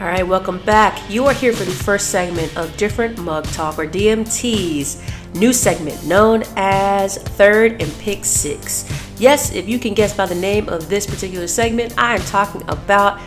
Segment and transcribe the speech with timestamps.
[0.00, 0.98] All right, welcome back.
[1.10, 4.98] You are here for the first segment of Different Mug Talk, or DMT's
[5.34, 8.90] new segment known as Third and Pick Six.
[9.20, 12.62] Yes, if you can guess by the name of this particular segment, I am talking
[12.70, 13.20] about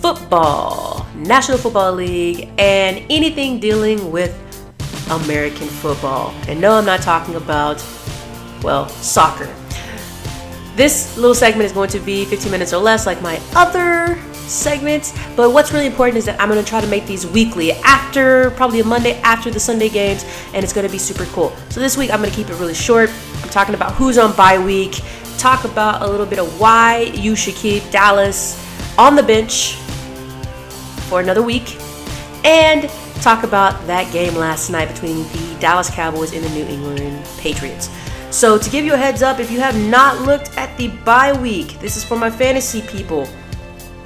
[0.00, 4.32] football, National Football League, and anything dealing with
[5.10, 6.34] American football.
[6.48, 7.84] And no, I'm not talking about,
[8.62, 9.54] well, soccer.
[10.74, 15.12] This little segment is going to be 15 minutes or less, like my other segments.
[15.36, 18.50] But what's really important is that I'm going to try to make these weekly after
[18.52, 21.54] probably a Monday after the Sunday games, and it's going to be super cool.
[21.70, 23.10] So this week I'm going to keep it really short.
[23.42, 25.00] I'm talking about who's on bye week,
[25.38, 28.64] talk about a little bit of why you should keep Dallas
[28.98, 29.74] on the bench
[31.08, 31.76] for another week,
[32.44, 32.90] and
[33.22, 37.90] talk about that game last night between the Dallas Cowboys and the New England Patriots.
[38.30, 41.32] So, to give you a heads up, if you have not looked at the bye
[41.32, 43.26] week, this is for my fantasy people.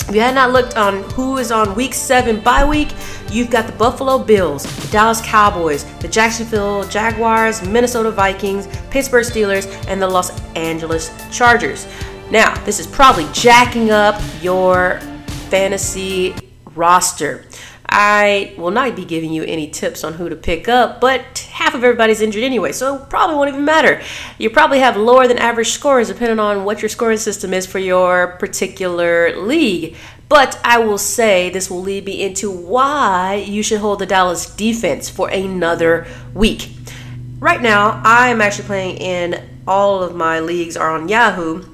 [0.08, 2.92] If you had not looked on who is on week seven bye week,
[3.30, 9.66] you've got the Buffalo Bills, the Dallas Cowboys, the Jacksonville Jaguars, Minnesota Vikings, Pittsburgh Steelers,
[9.88, 11.86] and the Los Angeles Chargers.
[12.30, 15.00] Now, this is probably jacking up your
[15.48, 16.34] fantasy
[16.74, 17.46] roster.
[17.94, 21.74] I will not be giving you any tips on who to pick up, but half
[21.74, 24.00] of everybody's injured anyway, so it probably won't even matter.
[24.38, 27.78] You probably have lower than average scores depending on what your scoring system is for
[27.78, 29.94] your particular league.
[30.30, 34.46] But I will say this will lead me into why you should hold the Dallas
[34.46, 36.70] defense for another week.
[37.40, 41.66] Right now, I'm actually playing in all of my leagues are on Yahoo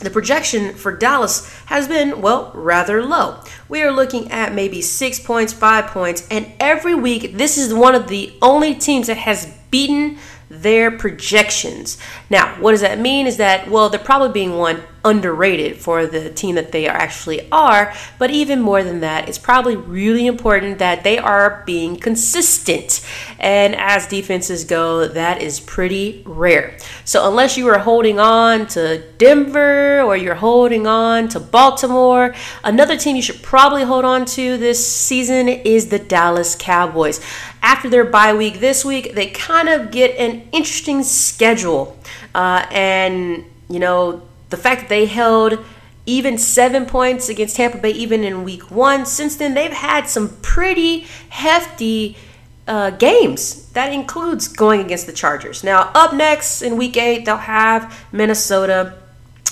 [0.00, 3.40] the projection for Dallas has been, well, rather low.
[3.68, 7.94] We are looking at maybe six points, five points, and every week, this is one
[7.94, 10.18] of the only teams that has beaten
[10.50, 11.96] their projections.
[12.28, 13.28] Now, what does that mean?
[13.28, 17.48] Is that, well, they're probably being one underrated for the team that they are actually
[17.50, 23.06] are, but even more than that, it's probably really important that they are being consistent.
[23.38, 26.76] And as defenses go, that is pretty rare.
[27.04, 32.34] So, unless you are holding on to Denver or you're holding on to Baltimore,
[32.64, 37.20] another team you should probably hold on to this season is the Dallas Cowboys
[37.62, 41.98] after their bye week this week, they kind of get an interesting schedule.
[42.34, 45.64] Uh, and, you know, the fact that they held
[46.06, 50.36] even seven points against Tampa Bay, even in week one, since then, they've had some
[50.42, 52.16] pretty hefty
[52.66, 53.70] uh, games.
[53.72, 55.62] That includes going against the Chargers.
[55.62, 58.96] Now, up next in week eight, they'll have Minnesota.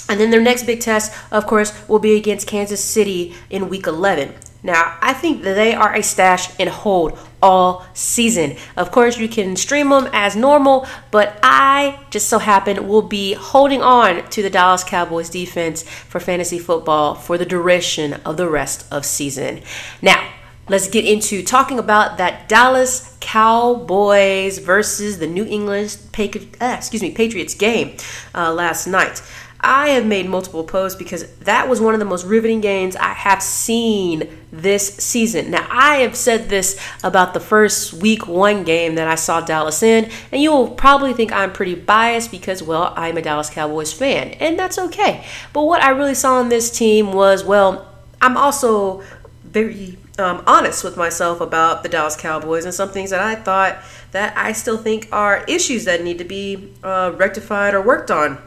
[0.08, 3.86] And then their next big test, of course, will be against Kansas City in week
[3.86, 4.34] 11.
[4.62, 8.56] Now, I think that they are a stash and hold all season.
[8.76, 13.34] Of course, you can stream them as normal, but I just so happen will be
[13.34, 18.48] holding on to the Dallas Cowboys defense for fantasy football for the duration of the
[18.48, 19.62] rest of season.
[20.02, 20.28] Now,
[20.68, 27.12] let's get into talking about that Dallas Cowboys versus the New England uh, excuse me
[27.12, 27.96] Patriots game
[28.34, 29.22] uh, last night.
[29.60, 33.12] I have made multiple posts because that was one of the most riveting games I
[33.12, 35.50] have seen this season.
[35.50, 39.82] Now, I have said this about the first week one game that I saw Dallas
[39.82, 43.92] in, and you will probably think I'm pretty biased because, well, I'm a Dallas Cowboys
[43.92, 45.26] fan, and that's okay.
[45.52, 47.92] But what I really saw in this team was, well,
[48.22, 49.02] I'm also
[49.44, 53.78] very um, honest with myself about the Dallas Cowboys and some things that I thought
[54.12, 58.38] that I still think are issues that need to be uh, rectified or worked on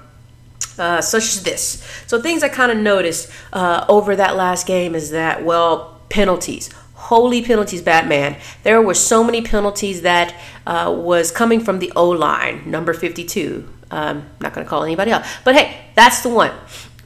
[1.01, 1.83] such as this.
[2.07, 6.69] So things I kind of noticed uh, over that last game is that well penalties.
[6.93, 8.37] Holy penalties, Batman.
[8.63, 13.67] There were so many penalties that uh, was coming from the O line, number 52.
[13.89, 15.25] Um, I'm not going to call anybody out.
[15.43, 16.51] But hey, that's the one.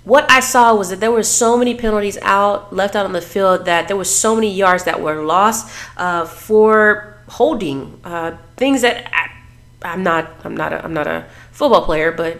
[0.03, 3.21] What I saw was that there were so many penalties out, left out on the
[3.21, 5.67] field, that there was so many yards that were lost
[5.97, 7.99] uh, for holding.
[8.03, 9.31] Uh, things that I,
[9.81, 12.39] I'm not, I'm not, a, I'm not a football player, but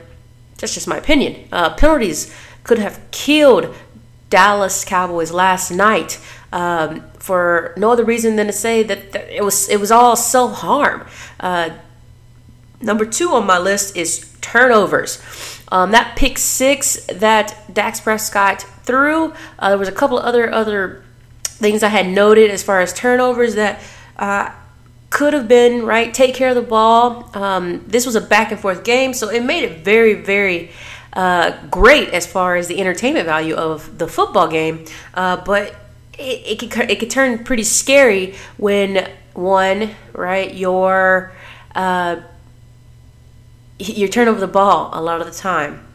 [0.58, 1.48] that's just my opinion.
[1.52, 3.76] Uh, penalties could have killed
[4.30, 6.20] Dallas Cowboys last night
[6.52, 10.60] um, for no other reason than to say that, it was it was all self
[10.60, 11.06] harm.
[11.40, 11.72] Uh,
[12.82, 15.22] number two on my list is turnovers.
[15.72, 19.34] Um, that pick six that Dak Prescott threw.
[19.60, 21.04] Uh, there was a couple other other
[21.44, 23.82] things I had noted as far as turnovers that
[24.18, 24.52] uh,
[25.10, 27.30] could have been right take care of the ball.
[27.34, 30.72] Um, this was a back and forth game so it made it very very
[31.16, 34.86] uh, great as far as the entertainment value of the football game.
[35.14, 35.74] Uh, but
[36.20, 41.32] it, it, could, it could turn pretty scary when one right your
[41.74, 42.18] uh,
[44.12, 45.86] turn over the ball a lot of the time.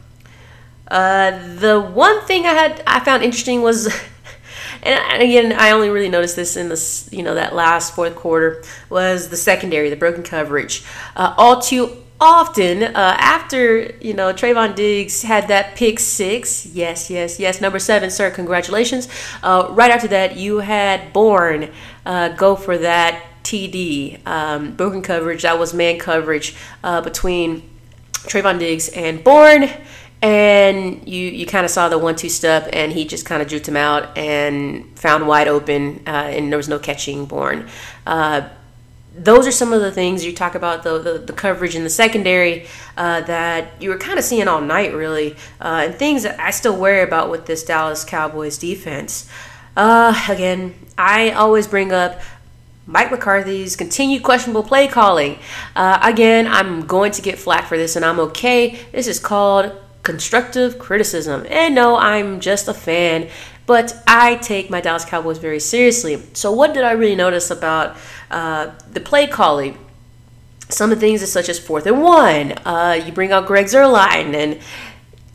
[0.87, 3.93] Uh, the one thing I had I found interesting was
[4.83, 8.63] And again, I only really noticed this in this, you know that last fourth quarter
[8.89, 10.83] was the secondary, the broken coverage.
[11.15, 16.65] Uh, all too often uh, after you know Trevon Diggs had that pick six.
[16.67, 17.59] Yes, yes, yes.
[17.59, 18.29] Number seven, sir.
[18.31, 19.07] Congratulations.
[19.41, 21.71] Uh, right after that, you had Bourne
[22.05, 25.41] uh, go for that TD um, broken coverage.
[25.41, 27.67] That was man coverage uh, between
[28.13, 29.69] Trevon Diggs and Bourne.
[30.21, 33.47] And you, you kind of saw the one two step, and he just kind of
[33.47, 37.67] juked him out and found wide open, uh, and there was no catching Bourne.
[38.05, 38.47] uh,
[39.17, 41.89] those are some of the things you talk about the, the, the coverage in the
[41.89, 42.65] secondary
[42.95, 46.51] uh, that you were kind of seeing all night, really, uh, and things that I
[46.51, 49.29] still worry about with this Dallas Cowboys defense.
[49.75, 52.21] Uh, again, I always bring up
[52.87, 55.39] Mike McCarthy's continued questionable play calling.
[55.75, 58.79] Uh, again, I'm going to get flack for this, and I'm okay.
[58.91, 61.45] This is called constructive criticism.
[61.49, 63.29] And no, I'm just a fan,
[63.65, 66.21] but I take my Dallas Cowboys very seriously.
[66.33, 67.97] So, what did I really notice about
[68.29, 69.77] uh, the play calling?
[70.69, 74.33] Some of the things, such as fourth and one, uh, you bring out Greg Zuerlein
[74.33, 74.59] and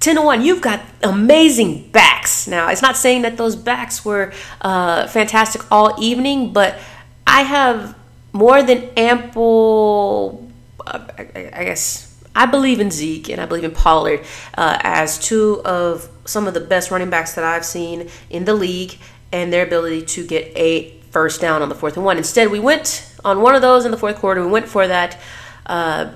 [0.01, 2.47] 10 to 1, you've got amazing backs.
[2.47, 6.79] Now, it's not saying that those backs were uh, fantastic all evening, but
[7.27, 7.97] I have
[8.33, 10.49] more than ample,
[10.87, 12.06] uh, I, guess,
[12.37, 14.21] I believe in Zeke and I believe in Pollard
[14.57, 18.55] uh, as two of some of the best running backs that I've seen in the
[18.55, 18.99] league
[19.33, 22.19] and their ability to get a first down on the fourth and one.
[22.19, 24.45] Instead, we went on one of those in the fourth quarter.
[24.45, 25.19] We went for that,
[25.65, 26.11] uh,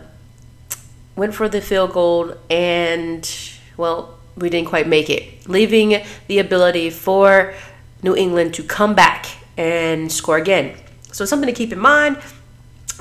[1.16, 3.28] went for the field goal, and
[3.78, 7.54] well, we didn't quite make it, leaving the ability for
[8.02, 9.26] New England to come back
[9.56, 10.76] and score again.
[11.12, 12.18] So something to keep in mind.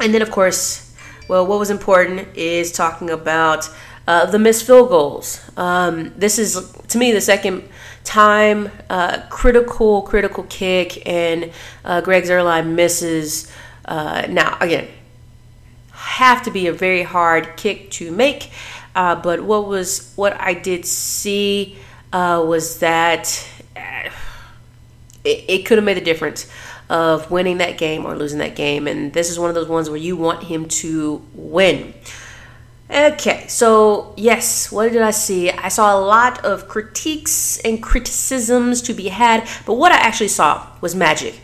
[0.02, 0.89] And then, of course,
[1.30, 3.70] well, what was important is talking about
[4.08, 5.40] uh, the missed field goals.
[5.56, 7.70] Um, this is, to me, the second
[8.04, 11.52] time uh, critical, critical kick, and
[11.86, 13.52] uh, Greg Zuerlein misses.
[13.86, 14.88] Uh, now, again,
[15.92, 18.50] have to be a very hard kick to make.
[18.96, 21.78] Uh, but what was what I did see
[22.12, 23.48] uh, was that
[25.24, 26.52] it, it could have made a difference
[26.90, 28.88] of winning that game or losing that game.
[28.88, 31.94] And this is one of those ones where you want him to win.
[32.92, 35.52] Okay, so yes, what did I see?
[35.52, 40.30] I saw a lot of critiques and criticisms to be had, but what I actually
[40.30, 41.40] saw was magic.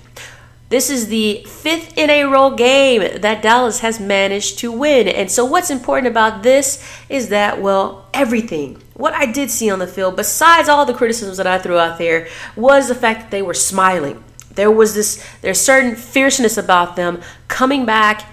[0.69, 5.07] This is the fifth in a row game that Dallas has managed to win.
[5.07, 9.77] And so, what's important about this is that, well, everything, what I did see on
[9.77, 13.31] the field, besides all the criticisms that I threw out there, was the fact that
[13.31, 14.23] they were smiling.
[14.55, 18.31] There was this, there's certain fierceness about them coming back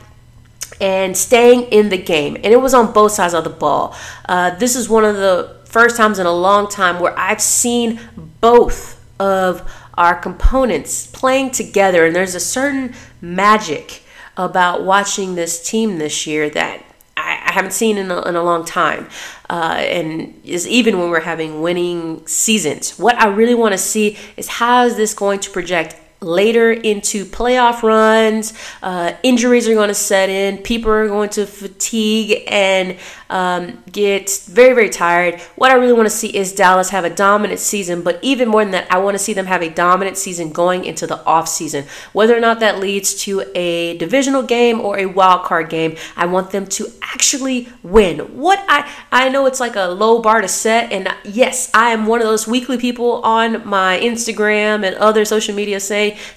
[0.80, 2.36] and staying in the game.
[2.36, 3.96] And it was on both sides of the ball.
[4.28, 8.00] Uh, this is one of the first times in a long time where I've seen
[8.40, 12.04] both of our components playing together.
[12.04, 14.02] And there's a certain magic
[14.36, 16.84] about watching this team this year that
[17.16, 19.08] I, I haven't seen in a, in a long time.
[19.48, 22.98] Uh, and is even when we're having winning seasons.
[22.98, 27.24] What I really want to see is how is this going to project later into
[27.24, 28.52] playoff runs.
[28.82, 30.58] Uh, injuries are going to set in.
[30.58, 32.96] People are going to fatigue and
[33.31, 35.41] um, get very, very tired.
[35.56, 38.62] What I really want to see is Dallas have a dominant season, but even more
[38.62, 41.48] than that, I want to see them have a dominant season going into the off
[41.48, 41.86] season.
[42.12, 46.26] Whether or not that leads to a divisional game or a wild card game, I
[46.26, 48.19] want them to actually win.
[48.38, 52.06] What I I know it's like a low bar to set, and yes, I am
[52.06, 55.81] one of those weekly people on my Instagram and other social media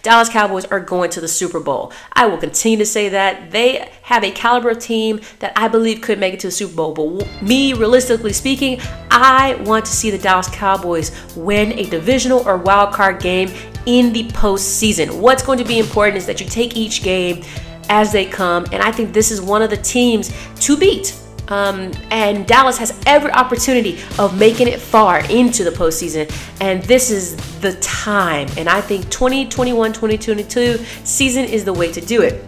[0.02, 1.92] Dallas Cowboys are going to the Super Bowl.
[2.14, 6.02] I will continue to say that they have a caliber of team that I believe
[6.02, 6.94] could make it to the Super Bowl.
[6.94, 8.80] But me, realistically speaking,
[9.12, 13.52] I want to see the Dallas Cowboys win a divisional or wild card game
[13.86, 15.20] in the postseason.
[15.20, 17.44] What's going to be important is that you take each game
[17.90, 21.16] as they come, and I think this is one of the teams to beat.
[21.48, 27.12] Um, and Dallas has every opportunity of making it far into the postseason, and this
[27.12, 28.48] is the time.
[28.58, 32.44] And I think 2021 2022 season is the way to do it.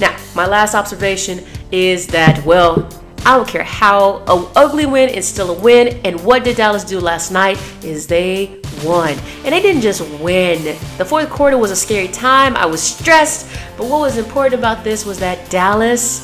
[0.00, 2.88] Now, my last observation is that, well,
[3.24, 6.00] I don't care how a ugly win is still a win.
[6.04, 9.16] And what did Dallas do last night is they won.
[9.44, 10.76] And they didn't just win.
[10.98, 12.56] The fourth quarter was a scary time.
[12.56, 13.48] I was stressed.
[13.76, 16.20] But what was important about this was that Dallas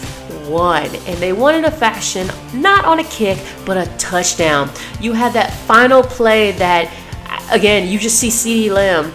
[0.49, 0.85] won.
[0.85, 4.71] And they wanted a fashion, not on a kick, but a touchdown.
[5.00, 6.93] You had that final play that,
[7.50, 9.12] again, you just see CeeDee Lamb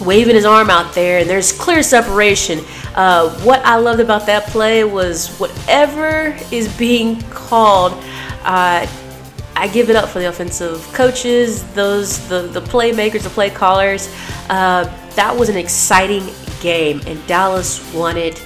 [0.00, 2.60] waving his arm out there, and there's clear separation.
[2.94, 7.92] Uh, what I loved about that play was whatever is being called.
[8.42, 8.86] Uh,
[9.56, 14.12] I give it up for the offensive coaches, those the the playmakers, the play callers.
[14.50, 16.28] Uh, that was an exciting
[16.60, 18.44] game, and Dallas won it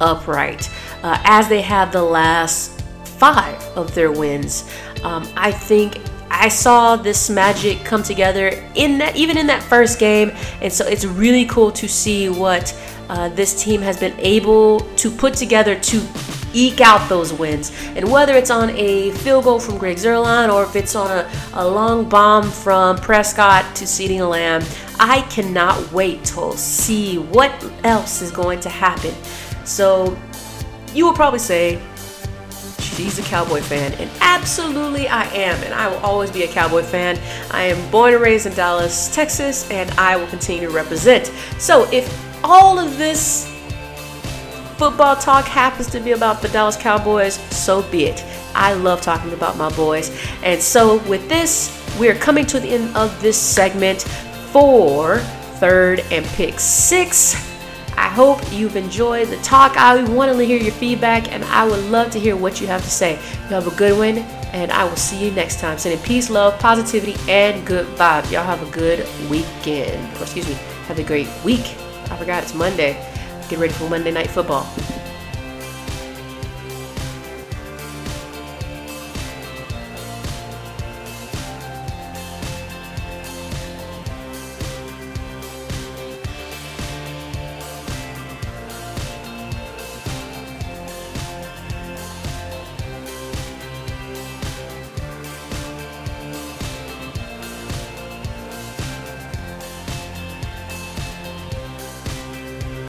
[0.00, 0.70] upright,
[1.02, 4.70] uh, as they have the last five of their wins.
[5.02, 5.98] Um, I think
[6.30, 10.86] I saw this magic come together in that, even in that first game, and so
[10.86, 12.74] it's really cool to see what
[13.08, 16.00] uh, this team has been able to put together to
[16.52, 17.72] eke out those wins.
[17.96, 21.30] And whether it's on a field goal from Greg Zuerlein or if it's on a,
[21.54, 24.62] a long bomb from Prescott to CeeDee Lamb,
[24.98, 27.52] I cannot wait to see what
[27.84, 29.14] else is going to happen.
[29.64, 30.16] So
[30.94, 31.80] you will probably say,
[32.78, 33.92] she's a Cowboy fan.
[33.94, 35.62] And absolutely I am.
[35.64, 37.18] And I will always be a Cowboy fan.
[37.50, 41.26] I am born and raised in Dallas, Texas, and I will continue to represent.
[41.58, 42.08] So if
[42.44, 43.46] all of this
[44.76, 48.24] football talk happens to be about the Dallas Cowboys, so be it.
[48.54, 50.10] I love talking about my boys.
[50.42, 54.02] And so with this, we're coming to the end of this segment
[54.52, 55.18] for
[55.58, 57.49] third and pick six.
[58.00, 59.76] I hope you've enjoyed the talk.
[59.76, 62.82] I want to hear your feedback and I would love to hear what you have
[62.82, 63.16] to say.
[63.16, 64.18] You have a good one,
[64.54, 65.76] and I will see you next time.
[65.76, 68.32] Sending peace, love, positivity, and good vibes.
[68.32, 70.02] Y'all have a good weekend.
[70.16, 70.54] Or excuse me,
[70.86, 71.76] have a great week.
[72.10, 72.94] I forgot it's Monday.
[73.50, 74.66] Get ready for Monday Night Football.